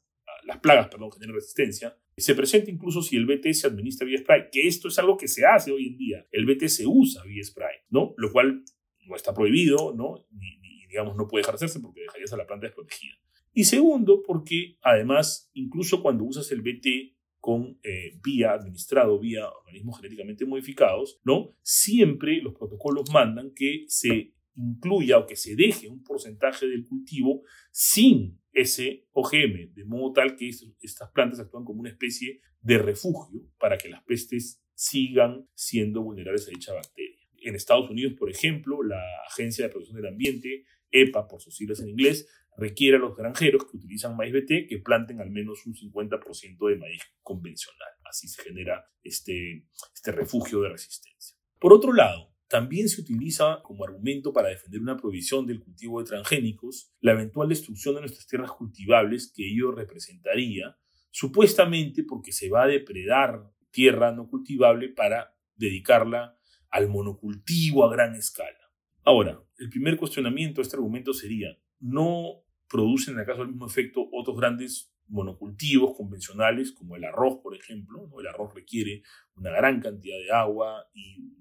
las 0.46 0.60
plagas, 0.60 0.88
perdón, 0.90 1.12
generen 1.12 1.36
resistencia, 1.36 1.98
se 2.18 2.36
presenta 2.36 2.72
incluso 2.72 3.02
si 3.02 3.18
el 3.18 3.26
BT 3.26 3.52
se 3.54 3.68
administra 3.68 4.06
vía 4.06 4.20
spray, 4.20 4.44
que 4.52 4.68
esto 4.68 4.88
es 4.88 5.00
algo 5.00 5.18
que 5.18 5.28
se 5.28 5.46
hace 5.46 5.72
hoy 5.72 5.88
en 5.88 5.98
día. 5.98 6.28
El 6.32 6.46
BT 6.46 6.68
se 6.68 6.86
usa 6.86 7.24
vía 7.24 7.44
spray, 7.44 7.78
¿no? 7.90 8.14
Lo 8.18 8.32
cual 8.32 8.64
no 9.08 9.16
está 9.16 9.34
prohibido, 9.34 9.94
¿no? 9.96 10.26
Ni, 10.32 10.55
digamos, 10.96 11.18
no 11.18 11.28
puede 11.28 11.42
dejar 11.42 11.56
hacerse 11.56 11.82
porque 11.82 12.02
dejarías 12.02 12.32
a 12.32 12.38
la 12.38 12.48
planta 12.48 12.68
desprotegida. 12.68 13.16
Y 13.54 13.66
segundo, 13.66 14.24
porque 14.26 14.78
además, 14.82 15.50
incluso 15.54 16.02
cuando 16.02 16.24
usas 16.24 16.50
el 16.54 16.62
BT 16.62 17.16
con 17.40 17.78
eh, 17.84 18.18
vía 18.24 18.54
administrado, 18.54 19.20
vía 19.20 19.50
organismos 19.50 19.98
genéticamente 19.98 20.46
modificados, 20.46 21.20
¿no? 21.26 21.50
Siempre 21.62 22.42
los 22.42 22.54
protocolos 22.54 23.12
mandan 23.12 23.52
que 23.54 23.84
se 23.88 24.34
incluya 24.56 25.18
o 25.18 25.28
que 25.28 25.36
se 25.36 25.56
deje 25.58 25.90
un 25.90 26.02
porcentaje 26.02 26.66
del 26.66 26.86
cultivo 26.86 27.44
sin 27.72 28.40
ese 28.54 29.06
OGM, 29.12 29.74
de 29.74 29.84
modo 29.84 30.14
tal 30.14 30.38
que 30.38 30.50
estas 30.82 31.12
plantas 31.12 31.42
actúan 31.42 31.66
como 31.66 31.82
una 31.82 31.90
especie 31.90 32.40
de 32.62 32.78
refugio 32.78 33.42
para 33.60 33.78
que 33.78 33.90
las 33.90 34.02
pestes 34.06 34.64
sigan 34.74 35.48
siendo 35.54 36.02
vulnerables 36.02 36.48
a 36.48 36.52
dicha 36.52 36.74
bacteria. 36.74 37.20
En 37.42 37.54
Estados 37.54 37.90
Unidos, 37.90 38.14
por 38.18 38.32
ejemplo, 38.32 38.82
la 38.82 39.04
Agencia 39.30 39.66
de 39.66 39.70
Protección 39.70 40.02
del 40.02 40.12
Ambiente 40.12 40.66
EPA 40.92 41.28
por 41.28 41.42
sus 41.42 41.56
siglas 41.56 41.80
en 41.80 41.90
inglés, 41.90 42.28
requiere 42.58 42.98
a 42.98 43.00
los 43.00 43.16
granjeros 43.16 43.66
que 43.66 43.78
utilizan 43.78 44.16
maíz 44.16 44.34
BT 44.34 44.68
que 44.68 44.82
planten 44.84 45.20
al 45.20 45.30
menos 45.30 45.66
un 45.66 45.74
50% 45.74 46.70
de 46.70 46.78
maíz 46.78 47.02
convencional. 47.22 47.90
Así 48.10 48.28
se 48.28 48.42
genera 48.44 48.86
este, 49.04 49.68
este 49.94 50.12
refugio 50.12 50.62
de 50.62 50.70
resistencia. 50.70 51.38
Por 51.60 51.74
otro 51.74 51.94
lado, 51.94 52.36
también 52.48 52.90
se 52.90 53.02
utiliza 53.02 53.62
como 53.64 53.84
argumento 53.84 54.32
para 54.32 54.50
defender 54.50 54.80
una 54.80 54.98
prohibición 54.98 55.48
del 55.48 55.62
cultivo 55.62 56.00
de 56.00 56.08
transgénicos 56.08 56.92
la 57.02 57.14
eventual 57.14 57.50
destrucción 57.50 57.96
de 57.96 58.02
nuestras 58.02 58.28
tierras 58.28 58.52
cultivables 58.52 59.32
que 59.36 59.50
ello 59.50 59.72
representaría, 59.72 60.78
supuestamente 61.10 62.04
porque 62.04 62.32
se 62.32 62.50
va 62.50 62.64
a 62.64 62.68
depredar 62.68 63.52
tierra 63.72 64.12
no 64.12 64.30
cultivable 64.30 64.90
para 64.90 65.36
dedicarla 65.56 66.38
al 66.70 66.88
monocultivo 66.88 67.84
a 67.84 67.92
gran 67.92 68.16
escala. 68.16 68.65
Ahora, 69.06 69.40
el 69.60 69.70
primer 69.70 69.98
cuestionamiento 69.98 70.60
a 70.60 70.64
este 70.64 70.76
argumento 70.76 71.14
sería, 71.14 71.56
¿no 71.80 72.44
producen 72.68 73.20
acaso 73.20 73.44
el 73.44 73.50
mismo 73.50 73.68
efecto 73.68 74.10
otros 74.12 74.36
grandes 74.36 74.92
monocultivos 75.08 75.96
convencionales 75.96 76.72
como 76.72 76.96
el 76.96 77.06
arroz, 77.06 77.38
por 77.44 77.56
ejemplo? 77.56 78.10
El 78.20 78.26
arroz 78.26 78.56
requiere 78.56 79.04
una 79.36 79.52
gran 79.52 79.80
cantidad 79.80 80.18
de 80.18 80.32
agua 80.32 80.88
y, 80.94 81.36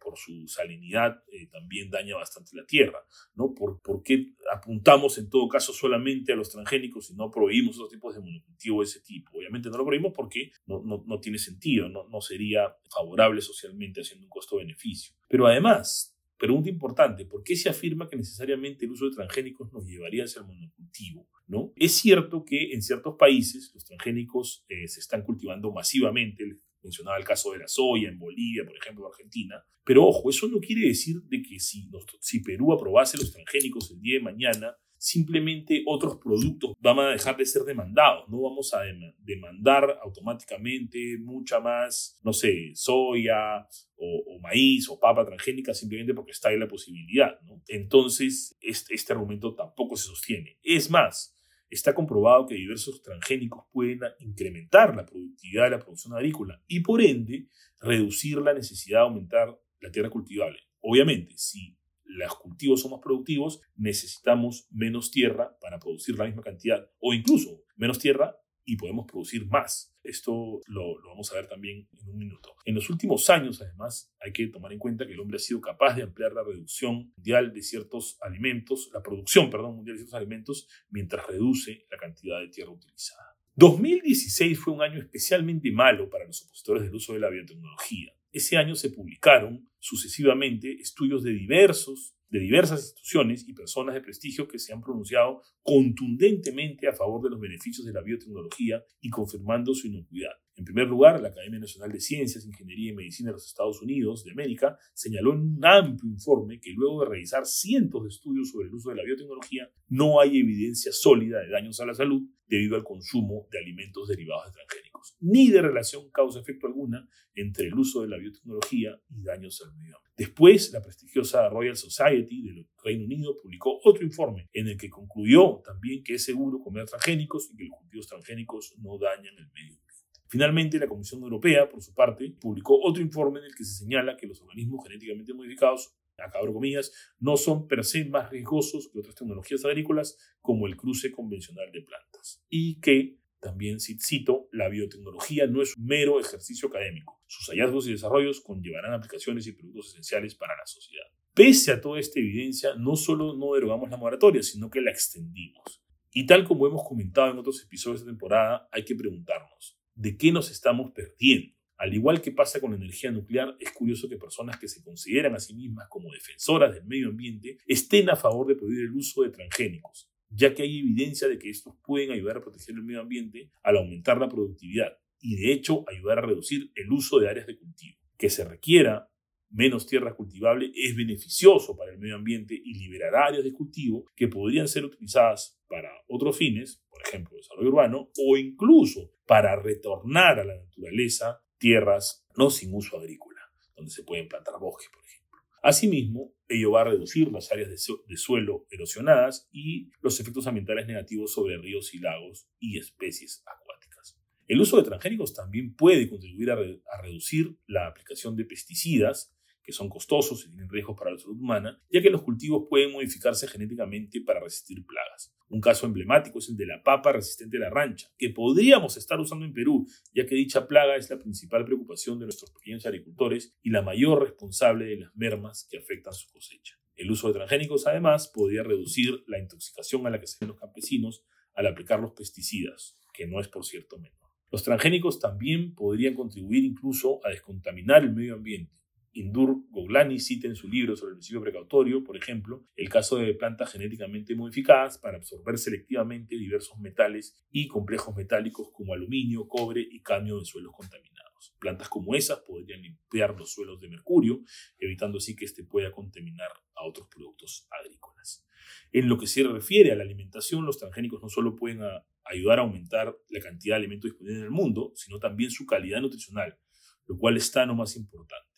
por 0.00 0.16
su 0.18 0.46
salinidad 0.46 1.24
eh, 1.32 1.48
también 1.48 1.90
daña 1.90 2.14
bastante 2.16 2.56
la 2.56 2.64
tierra. 2.64 2.98
¿no? 3.34 3.54
¿Por, 3.54 3.80
qué 4.04 4.34
apuntamos 4.52 5.18
en 5.18 5.28
todo 5.30 5.48
caso 5.48 5.72
solamente 5.72 6.32
a 6.32 6.36
los 6.36 6.50
transgénicos 6.50 7.10
y 7.10 7.14
no 7.14 7.30
prohibimos 7.30 7.76
otros 7.76 7.90
tipos 7.90 8.14
de 8.14 8.20
monocultivo 8.20 8.80
de 8.80 8.84
ese 8.84 9.00
tipo? 9.00 9.36
Obviamente 9.36 9.68
no 9.68 9.78
lo 9.78 9.84
prohibimos 9.84 10.12
porque 10.14 10.52
no, 10.66 10.82
no, 10.84 11.02
no 11.06 11.18
tiene 11.18 11.38
sentido, 11.38 11.88
no, 11.88 12.08
no 12.08 12.20
sería 12.20 12.76
favorable 12.88 13.40
socialmente 13.40 14.02
haciendo 14.02 14.26
un 14.26 14.30
costo-beneficio. 14.30 15.16
Pero 15.28 15.46
además, 15.46 16.15
Pregunta 16.38 16.68
importante, 16.68 17.24
¿por 17.24 17.42
qué 17.42 17.56
se 17.56 17.68
afirma 17.68 18.08
que 18.08 18.16
necesariamente 18.16 18.84
el 18.84 18.92
uso 18.92 19.06
de 19.06 19.14
transgénicos 19.14 19.72
nos 19.72 19.86
llevaría 19.86 20.24
hacia 20.24 20.40
el 20.40 20.46
monocultivo? 20.46 21.28
¿no? 21.46 21.72
Es 21.76 21.92
cierto 21.92 22.44
que 22.44 22.72
en 22.72 22.82
ciertos 22.82 23.16
países 23.18 23.70
los 23.74 23.84
transgénicos 23.84 24.64
eh, 24.68 24.86
se 24.88 25.00
están 25.00 25.22
cultivando 25.22 25.72
masivamente, 25.72 26.44
mencionaba 26.82 27.18
el 27.18 27.24
caso 27.24 27.52
de 27.52 27.58
la 27.58 27.68
soya 27.68 28.08
en 28.08 28.18
Bolivia, 28.18 28.64
por 28.66 28.76
ejemplo, 28.76 29.04
en 29.04 29.12
Argentina, 29.12 29.64
pero 29.84 30.04
ojo, 30.04 30.30
eso 30.30 30.48
no 30.48 30.58
quiere 30.58 30.88
decir 30.88 31.22
de 31.22 31.42
que 31.42 31.60
si, 31.60 31.88
si 32.20 32.40
Perú 32.42 32.72
aprobase 32.72 33.16
los 33.16 33.32
transgénicos 33.32 33.90
el 33.92 34.00
día 34.00 34.18
de 34.18 34.24
mañana, 34.24 34.76
simplemente 34.98 35.82
otros 35.86 36.16
productos 36.16 36.74
van 36.80 36.98
a 36.98 37.10
dejar 37.10 37.36
de 37.36 37.46
ser 37.46 37.62
demandados. 37.62 38.28
No 38.28 38.42
vamos 38.42 38.72
a 38.74 38.82
demandar 39.18 39.98
automáticamente 40.02 41.18
mucha 41.20 41.60
más, 41.60 42.18
no 42.22 42.32
sé, 42.32 42.72
soya 42.74 43.66
o, 43.96 44.38
maíz 44.40 44.88
o 44.88 44.98
papa 44.98 45.24
transgénica 45.24 45.74
simplemente 45.74 46.14
porque 46.14 46.32
está 46.32 46.50
ahí 46.50 46.58
la 46.58 46.68
posibilidad. 46.68 47.38
Entonces, 47.68 48.56
este, 48.60 48.94
este 48.94 49.12
argumento 49.12 49.54
tampoco 49.54 49.96
se 49.96 50.08
sostiene. 50.08 50.58
Es 50.62 50.90
más, 50.90 51.36
está 51.70 51.94
comprobado 51.94 52.46
que 52.46 52.54
diversos 52.54 53.02
transgénicos 53.02 53.64
pueden 53.72 54.00
incrementar 54.20 54.94
la 54.94 55.04
productividad 55.04 55.64
de 55.64 55.70
la 55.70 55.78
producción 55.78 56.14
agrícola 56.14 56.62
y 56.66 56.80
por 56.80 57.02
ende 57.02 57.48
reducir 57.80 58.38
la 58.38 58.54
necesidad 58.54 59.00
de 59.00 59.04
aumentar 59.04 59.58
la 59.80 59.90
tierra 59.90 60.10
cultivable. 60.10 60.58
Obviamente, 60.80 61.34
si 61.36 61.76
los 62.06 62.36
cultivos 62.36 62.80
son 62.80 62.92
más 62.92 63.00
productivos, 63.00 63.60
necesitamos 63.76 64.66
menos 64.70 65.10
tierra 65.10 65.56
para 65.60 65.78
producir 65.78 66.18
la 66.18 66.26
misma 66.26 66.42
cantidad 66.42 66.90
o 67.00 67.14
incluso 67.14 67.62
menos 67.76 67.98
tierra 67.98 68.36
y 68.66 68.76
podemos 68.76 69.06
producir 69.06 69.46
más. 69.46 69.96
Esto 70.02 70.60
lo, 70.66 70.96
vamos 71.08 71.32
a 71.32 71.36
ver 71.36 71.48
también 71.48 71.88
en 71.98 72.08
un 72.08 72.18
minuto. 72.18 72.54
En 72.64 72.74
los 72.74 72.90
últimos 72.90 73.30
años, 73.30 73.62
además, 73.62 74.12
hay 74.20 74.32
que 74.32 74.48
tomar 74.48 74.72
en 74.72 74.78
cuenta 74.78 75.06
que 75.06 75.12
el 75.12 75.20
hombre 75.20 75.36
ha 75.36 75.40
sido 75.40 75.60
capaz 75.60 75.94
de 75.94 76.02
ampliar 76.02 76.32
la 76.32 76.42
reducción 76.42 77.12
mundial 77.16 77.52
de 77.52 77.62
ciertos 77.62 78.18
alimentos, 78.20 78.90
la 78.92 79.02
producción, 79.02 79.50
perdón, 79.50 79.76
mundial 79.76 79.96
de 79.96 80.02
ciertos 80.02 80.18
alimentos, 80.18 80.68
mientras 80.90 81.26
reduce 81.26 81.86
la 81.90 81.96
cantidad 81.96 82.40
de 82.40 82.48
tierra 82.48 82.72
utilizada. 82.72 83.36
2016 83.54 84.58
fue 84.58 84.74
un 84.74 84.82
año 84.82 84.98
especialmente 84.98 85.70
malo 85.72 86.10
para 86.10 86.26
los 86.26 86.42
opositores 86.42 86.82
del 86.82 86.94
uso 86.94 87.14
de 87.14 87.20
la 87.20 87.30
biotecnología. 87.30 88.12
Ese 88.36 88.58
año 88.58 88.74
se 88.74 88.90
publicaron 88.90 89.66
sucesivamente 89.78 90.70
estudios 90.78 91.22
de 91.22 91.32
diversos 91.32 92.16
de 92.28 92.40
diversas 92.40 92.80
instituciones 92.80 93.48
y 93.48 93.54
personas 93.54 93.94
de 93.94 94.00
prestigio 94.02 94.48
que 94.48 94.58
se 94.58 94.74
han 94.74 94.82
pronunciado 94.82 95.42
contundentemente 95.62 96.88
a 96.88 96.92
favor 96.92 97.22
de 97.22 97.30
los 97.30 97.40
beneficios 97.40 97.86
de 97.86 97.92
la 97.92 98.02
biotecnología 98.02 98.82
y 99.00 99.08
confirmando 99.08 99.72
su 99.72 99.86
inocuidad. 99.86 100.32
En 100.56 100.64
primer 100.64 100.86
lugar, 100.86 101.20
la 101.20 101.28
Academia 101.28 101.60
Nacional 101.60 101.92
de 101.92 102.00
Ciencias, 102.00 102.44
Ingeniería 102.44 102.90
y 102.90 102.94
Medicina 102.94 103.30
de 103.30 103.34
los 103.34 103.46
Estados 103.46 103.80
Unidos 103.80 104.24
de 104.24 104.32
América 104.32 104.76
señaló 104.92 105.34
en 105.34 105.40
un 105.40 105.64
amplio 105.64 106.10
informe 106.10 106.58
que 106.60 106.72
luego 106.72 107.02
de 107.02 107.10
realizar 107.10 107.46
cientos 107.46 108.02
de 108.02 108.08
estudios 108.08 108.50
sobre 108.50 108.68
el 108.68 108.74
uso 108.74 108.90
de 108.90 108.96
la 108.96 109.04
biotecnología, 109.04 109.70
no 109.88 110.20
hay 110.20 110.38
evidencia 110.38 110.92
sólida 110.92 111.40
de 111.40 111.50
daños 111.50 111.78
a 111.80 111.86
la 111.86 111.94
salud 111.94 112.22
debido 112.46 112.76
al 112.76 112.84
consumo 112.84 113.46
de 113.50 113.58
alimentos 113.58 114.08
derivados 114.08 114.46
de 114.46 114.52
transgénicos, 114.52 115.16
ni 115.20 115.50
de 115.50 115.62
relación 115.62 116.10
causa-efecto 116.10 116.66
alguna 116.66 117.08
entre 117.34 117.66
el 117.66 117.74
uso 117.74 118.02
de 118.02 118.08
la 118.08 118.18
biotecnología 118.18 119.00
y 119.08 119.22
daños 119.22 119.62
al 119.62 119.74
medio 119.76 119.96
ambiente. 119.96 120.06
Después, 120.16 120.72
la 120.72 120.82
prestigiosa 120.82 121.48
Royal 121.50 121.76
Society 121.76 122.42
del 122.42 122.66
Reino 122.82 123.04
Unido 123.04 123.36
publicó 123.42 123.78
otro 123.84 124.02
informe 124.02 124.48
en 124.52 124.68
el 124.68 124.78
que 124.78 124.88
concluyó 124.88 125.60
también 125.64 126.02
que 126.02 126.14
es 126.14 126.24
seguro 126.24 126.58
comer 126.58 126.86
transgénicos 126.86 127.50
y 127.52 127.56
que 127.56 127.64
los 127.64 127.78
cultivos 127.78 128.06
transgénicos 128.06 128.74
no 128.78 128.98
dañan 128.98 129.34
el 129.36 129.50
medio 129.52 129.74
ambiente. 129.74 129.86
Finalmente, 130.28 130.78
la 130.78 130.88
Comisión 130.88 131.22
Europea, 131.22 131.68
por 131.68 131.82
su 131.82 131.94
parte, 131.94 132.34
publicó 132.40 132.78
otro 132.82 133.02
informe 133.02 133.40
en 133.40 133.46
el 133.46 133.54
que 133.54 133.64
se 133.64 133.84
señala 133.84 134.16
que 134.16 134.26
los 134.26 134.40
organismos 134.40 134.84
genéticamente 134.84 135.34
modificados, 135.34 135.94
acabo 136.24 136.52
comillas, 136.52 136.92
no 137.18 137.36
son 137.36 137.66
per 137.66 137.84
se 137.84 138.04
más 138.04 138.30
riesgosos 138.30 138.88
que 138.88 138.98
otras 138.98 139.14
tecnologías 139.14 139.64
agrícolas 139.64 140.16
como 140.40 140.66
el 140.66 140.76
cruce 140.76 141.10
convencional 141.10 141.70
de 141.72 141.82
plantas. 141.82 142.44
Y 142.48 142.80
que, 142.80 143.18
también 143.40 143.78
cito, 143.80 144.48
la 144.52 144.68
biotecnología 144.68 145.46
no 145.46 145.62
es 145.62 145.76
un 145.76 145.84
mero 145.84 146.20
ejercicio 146.20 146.68
académico. 146.68 147.22
Sus 147.26 147.48
hallazgos 147.48 147.86
y 147.88 147.92
desarrollos 147.92 148.40
conllevarán 148.40 148.94
aplicaciones 148.94 149.46
y 149.46 149.52
productos 149.52 149.90
esenciales 149.90 150.34
para 150.34 150.56
la 150.56 150.66
sociedad. 150.66 151.06
Pese 151.34 151.72
a 151.72 151.80
toda 151.80 152.00
esta 152.00 152.18
evidencia, 152.18 152.74
no 152.76 152.96
solo 152.96 153.36
no 153.36 153.54
derogamos 153.54 153.90
la 153.90 153.98
moratoria, 153.98 154.42
sino 154.42 154.70
que 154.70 154.80
la 154.80 154.90
extendimos. 154.90 155.82
Y 156.10 156.24
tal 156.24 156.44
como 156.44 156.66
hemos 156.66 156.82
comentado 156.88 157.30
en 157.30 157.38
otros 157.38 157.62
episodios 157.62 158.00
de 158.00 158.06
temporada, 158.06 158.68
hay 158.72 158.84
que 158.86 158.94
preguntarnos, 158.94 159.78
de 159.94 160.16
qué 160.16 160.32
nos 160.32 160.50
estamos 160.50 160.92
perdiendo. 160.92 161.55
Al 161.78 161.92
igual 161.92 162.22
que 162.22 162.32
pasa 162.32 162.60
con 162.60 162.70
la 162.70 162.76
energía 162.76 163.10
nuclear, 163.10 163.54
es 163.60 163.70
curioso 163.72 164.08
que 164.08 164.16
personas 164.16 164.58
que 164.58 164.68
se 164.68 164.82
consideran 164.82 165.34
a 165.34 165.38
sí 165.38 165.54
mismas 165.54 165.88
como 165.90 166.10
defensoras 166.10 166.74
del 166.74 166.86
medio 166.86 167.08
ambiente 167.08 167.58
estén 167.66 168.08
a 168.08 168.16
favor 168.16 168.46
de 168.46 168.56
prohibir 168.56 168.84
el 168.84 168.92
uso 168.92 169.22
de 169.22 169.30
transgénicos, 169.30 170.10
ya 170.30 170.54
que 170.54 170.62
hay 170.62 170.78
evidencia 170.78 171.28
de 171.28 171.38
que 171.38 171.50
estos 171.50 171.74
pueden 171.84 172.12
ayudar 172.12 172.38
a 172.38 172.40
proteger 172.40 172.74
el 172.74 172.82
medio 172.82 173.02
ambiente 173.02 173.50
al 173.62 173.76
aumentar 173.76 174.18
la 174.18 174.28
productividad 174.28 174.98
y 175.20 175.36
de 175.36 175.52
hecho 175.52 175.84
ayudar 175.88 176.18
a 176.18 176.22
reducir 176.22 176.70
el 176.74 176.90
uso 176.90 177.18
de 177.18 177.28
áreas 177.28 177.46
de 177.46 177.58
cultivo. 177.58 177.98
Que 178.16 178.30
se 178.30 178.44
requiera 178.44 179.10
menos 179.50 179.86
tierra 179.86 180.14
cultivable 180.14 180.72
es 180.74 180.96
beneficioso 180.96 181.76
para 181.76 181.92
el 181.92 181.98
medio 181.98 182.16
ambiente 182.16 182.54
y 182.54 182.74
liberará 182.74 183.26
áreas 183.26 183.44
de 183.44 183.52
cultivo 183.52 184.06
que 184.16 184.28
podrían 184.28 184.68
ser 184.68 184.84
utilizadas 184.84 185.60
para 185.68 185.90
otros 186.08 186.36
fines, 186.36 186.82
por 186.88 187.02
ejemplo, 187.02 187.36
desarrollo 187.36 187.68
urbano, 187.68 188.10
o 188.18 188.36
incluso 188.36 189.12
para 189.26 189.56
retornar 189.56 190.40
a 190.40 190.44
la 190.44 190.56
naturaleza 190.56 191.42
tierras 191.58 192.26
no 192.36 192.50
sin 192.50 192.74
uso 192.74 192.98
agrícola, 192.98 193.40
donde 193.74 193.90
se 193.90 194.04
pueden 194.04 194.28
plantar 194.28 194.54
bosques, 194.60 194.88
por 194.92 195.04
ejemplo. 195.04 195.40
Asimismo, 195.62 196.32
ello 196.48 196.70
va 196.72 196.82
a 196.82 196.84
reducir 196.84 197.30
las 197.32 197.50
áreas 197.50 197.70
de, 197.70 198.16
suelo 198.16 198.66
erosionadas 198.70 199.48
y 199.50 199.90
los 200.00 200.20
efectos 200.20 200.46
ambientales 200.46 200.86
negativos 200.86 201.32
sobre 201.32 201.58
ríos 201.58 201.92
y 201.94 201.98
lagos 201.98 202.48
y 202.60 202.78
especies 202.78 203.42
acuáticas. 203.46 204.20
El 204.46 204.60
uso 204.60 204.76
de 204.76 204.84
transgénicos 204.84 205.34
también 205.34 205.74
puede 205.74 206.08
contribuir 206.08 206.52
a 206.52 207.02
reducir 207.02 207.58
la 207.66 207.88
aplicación 207.88 208.36
de 208.36 208.44
pesticidas 208.44 209.36
que 209.66 209.72
son 209.72 209.88
costosos 209.88 210.44
y 210.44 210.50
tienen 210.50 210.68
riesgos 210.70 210.96
para 210.96 211.10
la 211.10 211.18
salud 211.18 211.40
humana, 211.40 211.82
ya 211.90 212.00
que 212.00 212.08
los 212.08 212.22
cultivos 212.22 212.66
pueden 212.70 212.92
modificarse 212.92 213.48
genéticamente 213.48 214.20
para 214.20 214.38
resistir 214.38 214.86
plagas. 214.86 215.35
Un 215.48 215.60
caso 215.60 215.86
emblemático 215.86 216.40
es 216.40 216.48
el 216.48 216.56
de 216.56 216.66
la 216.66 216.82
papa 216.82 217.12
resistente 217.12 217.56
a 217.56 217.60
la 217.60 217.70
rancha, 217.70 218.08
que 218.18 218.30
podríamos 218.30 218.96
estar 218.96 219.20
usando 219.20 219.44
en 219.44 219.52
Perú, 219.52 219.86
ya 220.12 220.26
que 220.26 220.34
dicha 220.34 220.66
plaga 220.66 220.96
es 220.96 221.08
la 221.08 221.18
principal 221.18 221.64
preocupación 221.64 222.18
de 222.18 222.26
nuestros 222.26 222.50
pequeños 222.50 222.84
agricultores 222.84 223.56
y 223.62 223.70
la 223.70 223.82
mayor 223.82 224.22
responsable 224.22 224.86
de 224.86 224.96
las 224.96 225.16
mermas 225.16 225.68
que 225.70 225.78
afectan 225.78 226.14
su 226.14 226.28
cosecha. 226.30 226.78
El 226.96 227.10
uso 227.10 227.28
de 227.28 227.34
transgénicos, 227.34 227.86
además, 227.86 228.28
podría 228.28 228.62
reducir 228.62 229.22
la 229.26 229.38
intoxicación 229.38 230.06
a 230.06 230.10
la 230.10 230.18
que 230.18 230.26
se 230.26 230.38
ven 230.40 230.48
los 230.48 230.58
campesinos 230.58 231.24
al 231.54 231.66
aplicar 231.66 232.00
los 232.00 232.12
pesticidas, 232.12 232.98
que 233.12 233.26
no 233.26 233.40
es 233.40 233.48
por 233.48 233.64
cierto 233.64 233.98
menor. 233.98 234.16
Los 234.50 234.64
transgénicos 234.64 235.20
también 235.20 235.74
podrían 235.74 236.14
contribuir 236.14 236.64
incluso 236.64 237.20
a 237.24 237.30
descontaminar 237.30 238.02
el 238.02 238.14
medio 238.14 238.34
ambiente, 238.34 238.72
Indur 239.16 239.64
Goglani 239.70 240.18
cita 240.18 240.46
en 240.46 240.56
su 240.56 240.68
libro 240.68 240.94
sobre 240.94 241.12
el 241.12 241.16
principio 241.16 241.40
precautorio, 241.40 242.04
por 242.04 242.18
ejemplo, 242.18 242.66
el 242.76 242.90
caso 242.90 243.16
de 243.16 243.32
plantas 243.32 243.72
genéticamente 243.72 244.34
modificadas 244.34 244.98
para 244.98 245.16
absorber 245.16 245.56
selectivamente 245.56 246.36
diversos 246.36 246.78
metales 246.78 247.34
y 247.50 247.66
complejos 247.66 248.14
metálicos 248.14 248.68
como 248.74 248.92
aluminio, 248.92 249.48
cobre 249.48 249.80
y 249.90 250.02
cadmio 250.02 250.38
de 250.38 250.44
suelos 250.44 250.72
contaminados. 250.76 251.54
Plantas 251.58 251.88
como 251.88 252.14
esas 252.14 252.40
podrían 252.40 252.82
limpiar 252.82 253.34
los 253.34 253.52
suelos 253.52 253.80
de 253.80 253.88
mercurio, 253.88 254.42
evitando 254.78 255.16
así 255.16 255.34
que 255.34 255.46
éste 255.46 255.64
pueda 255.64 255.90
contaminar 255.92 256.50
a 256.74 256.86
otros 256.86 257.08
productos 257.08 257.66
agrícolas. 257.70 258.46
En 258.92 259.08
lo 259.08 259.16
que 259.16 259.26
se 259.26 259.42
refiere 259.44 259.92
a 259.92 259.96
la 259.96 260.02
alimentación, 260.02 260.66
los 260.66 260.76
transgénicos 260.76 261.22
no 261.22 261.30
solo 261.30 261.56
pueden 261.56 261.80
ayudar 262.24 262.58
a 262.58 262.62
aumentar 262.62 263.16
la 263.30 263.40
cantidad 263.40 263.76
de 263.76 263.78
alimentos 263.78 264.10
disponibles 264.10 264.40
en 264.40 264.44
el 264.44 264.50
mundo, 264.50 264.92
sino 264.94 265.18
también 265.18 265.50
su 265.50 265.64
calidad 265.64 266.02
nutricional, 266.02 266.58
lo 267.06 267.16
cual 267.16 267.38
está 267.38 267.64
no 267.64 267.74
más 267.74 267.96
importante. 267.96 268.55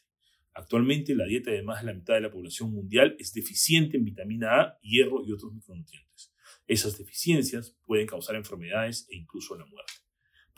Actualmente 0.55 1.14
la 1.14 1.26
dieta 1.26 1.50
de 1.50 1.62
más 1.62 1.81
de 1.81 1.87
la 1.87 1.95
mitad 1.95 2.14
de 2.14 2.21
la 2.21 2.31
población 2.31 2.73
mundial 2.73 3.17
es 3.19 3.33
deficiente 3.33 3.97
en 3.97 4.05
vitamina 4.05 4.61
A, 4.61 4.78
hierro 4.83 5.25
y 5.25 5.33
otros 5.33 5.52
micronutrientes. 5.52 6.33
Esas 6.67 6.99
deficiencias 6.99 7.76
pueden 7.85 8.07
causar 8.07 8.37
enfermedades 8.37 9.07
e 9.11 9.17
incluso 9.17 9.57
la 9.57 9.64
muerte. 9.67 9.93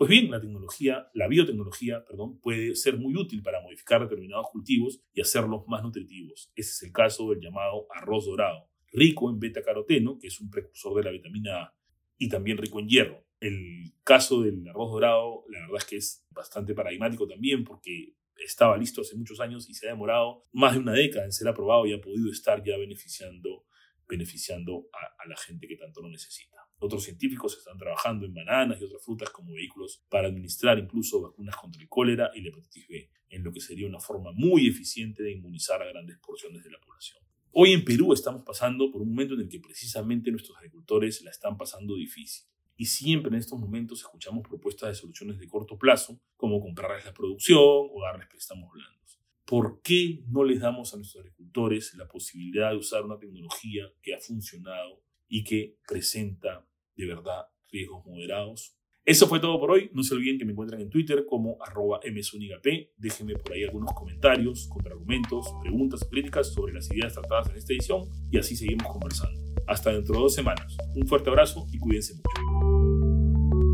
Pues 0.00 0.08
bien, 0.08 0.30
la 0.30 0.40
tecnología, 0.40 1.10
la 1.12 1.28
biotecnología, 1.28 2.02
perdón, 2.06 2.40
puede 2.40 2.74
ser 2.74 2.96
muy 2.96 3.14
útil 3.16 3.42
para 3.42 3.60
modificar 3.60 4.00
determinados 4.00 4.46
cultivos 4.50 5.02
y 5.12 5.20
hacerlos 5.20 5.64
más 5.68 5.82
nutritivos. 5.82 6.50
Ese 6.56 6.70
es 6.70 6.82
el 6.84 6.92
caso 6.92 7.28
del 7.28 7.40
llamado 7.40 7.86
arroz 7.94 8.24
dorado, 8.24 8.70
rico 8.92 9.28
en 9.28 9.38
beta-caroteno, 9.38 10.18
que 10.18 10.28
es 10.28 10.40
un 10.40 10.48
precursor 10.48 10.96
de 10.96 11.04
la 11.04 11.10
vitamina 11.10 11.62
A, 11.64 11.76
y 12.16 12.30
también 12.30 12.56
rico 12.56 12.80
en 12.80 12.88
hierro. 12.88 13.26
El 13.40 13.92
caso 14.02 14.40
del 14.40 14.66
arroz 14.68 14.90
dorado, 14.90 15.44
la 15.50 15.60
verdad 15.60 15.76
es 15.76 15.84
que 15.84 15.96
es 15.96 16.26
bastante 16.30 16.74
paradigmático 16.74 17.28
también 17.28 17.62
porque 17.64 18.14
estaba 18.44 18.76
listo 18.76 19.02
hace 19.02 19.16
muchos 19.16 19.40
años 19.40 19.68
y 19.68 19.74
se 19.74 19.86
ha 19.86 19.90
demorado 19.90 20.46
más 20.52 20.74
de 20.74 20.80
una 20.80 20.92
década 20.92 21.24
en 21.24 21.32
ser 21.32 21.48
aprobado 21.48 21.86
y 21.86 21.92
ha 21.92 22.00
podido 22.00 22.30
estar 22.30 22.62
ya 22.64 22.76
beneficiando, 22.76 23.66
beneficiando 24.08 24.88
a, 24.92 25.22
a 25.22 25.28
la 25.28 25.36
gente 25.36 25.66
que 25.66 25.76
tanto 25.76 26.00
lo 26.02 26.08
necesita. 26.08 26.56
Otros 26.82 27.04
científicos 27.04 27.58
están 27.58 27.76
trabajando 27.76 28.24
en 28.24 28.32
bananas 28.32 28.80
y 28.80 28.84
otras 28.84 29.04
frutas 29.04 29.28
como 29.30 29.52
vehículos 29.52 30.02
para 30.08 30.28
administrar 30.28 30.78
incluso 30.78 31.20
vacunas 31.20 31.54
contra 31.54 31.82
el 31.82 31.88
cólera 31.88 32.30
y 32.34 32.40
la 32.40 32.48
hepatitis 32.48 32.88
B, 32.88 33.10
en 33.28 33.44
lo 33.44 33.52
que 33.52 33.60
sería 33.60 33.86
una 33.86 34.00
forma 34.00 34.32
muy 34.32 34.66
eficiente 34.66 35.22
de 35.22 35.32
inmunizar 35.32 35.82
a 35.82 35.86
grandes 35.86 36.18
porciones 36.18 36.64
de 36.64 36.70
la 36.70 36.80
población. 36.80 37.22
Hoy 37.52 37.72
en 37.72 37.84
Perú 37.84 38.12
estamos 38.12 38.44
pasando 38.44 38.90
por 38.90 39.02
un 39.02 39.10
momento 39.10 39.34
en 39.34 39.40
el 39.40 39.48
que 39.48 39.60
precisamente 39.60 40.30
nuestros 40.30 40.56
agricultores 40.56 41.20
la 41.22 41.30
están 41.30 41.58
pasando 41.58 41.96
difícil. 41.96 42.46
Y 42.80 42.86
siempre 42.86 43.28
en 43.28 43.34
estos 43.34 43.60
momentos 43.60 44.00
escuchamos 44.00 44.42
propuestas 44.48 44.88
de 44.88 44.94
soluciones 44.94 45.38
de 45.38 45.46
corto 45.46 45.76
plazo, 45.76 46.18
como 46.38 46.62
comprarles 46.62 47.04
la 47.04 47.12
producción 47.12 47.60
o 47.60 48.02
darles 48.02 48.26
préstamos 48.26 48.72
blandos. 48.72 49.20
¿Por 49.44 49.82
qué 49.82 50.24
no 50.28 50.44
les 50.44 50.60
damos 50.60 50.94
a 50.94 50.96
nuestros 50.96 51.20
agricultores 51.20 51.92
la 51.98 52.08
posibilidad 52.08 52.70
de 52.70 52.78
usar 52.78 53.04
una 53.04 53.18
tecnología 53.18 53.84
que 54.00 54.14
ha 54.14 54.18
funcionado 54.18 55.02
y 55.28 55.44
que 55.44 55.76
presenta 55.86 56.66
de 56.96 57.06
verdad 57.06 57.42
riesgos 57.70 58.02
moderados. 58.06 58.74
Eso 59.04 59.26
fue 59.26 59.40
todo 59.40 59.60
por 59.60 59.72
hoy. 59.72 59.90
No 59.92 60.02
se 60.02 60.14
olviden 60.14 60.38
que 60.38 60.46
me 60.46 60.52
encuentran 60.52 60.80
en 60.80 60.88
Twitter 60.88 61.26
como 61.28 61.58
msunigap. 62.02 62.64
Déjenme 62.96 63.34
por 63.34 63.52
ahí 63.52 63.64
algunos 63.64 63.92
comentarios, 63.92 64.68
contraargumentos, 64.68 65.46
preguntas 65.60 66.02
o 66.02 66.08
críticas 66.08 66.54
sobre 66.54 66.72
las 66.72 66.90
ideas 66.90 67.12
tratadas 67.12 67.50
en 67.50 67.56
esta 67.56 67.74
edición 67.74 68.08
y 68.30 68.38
así 68.38 68.56
seguimos 68.56 68.88
conversando. 68.88 69.38
Hasta 69.66 69.92
dentro 69.92 70.14
de 70.14 70.20
dos 70.22 70.34
semanas. 70.34 70.76
Un 70.94 71.06
fuerte 71.06 71.28
abrazo 71.28 71.66
y 71.70 71.78
cuídense 71.78 72.14
mucho. 72.14 72.49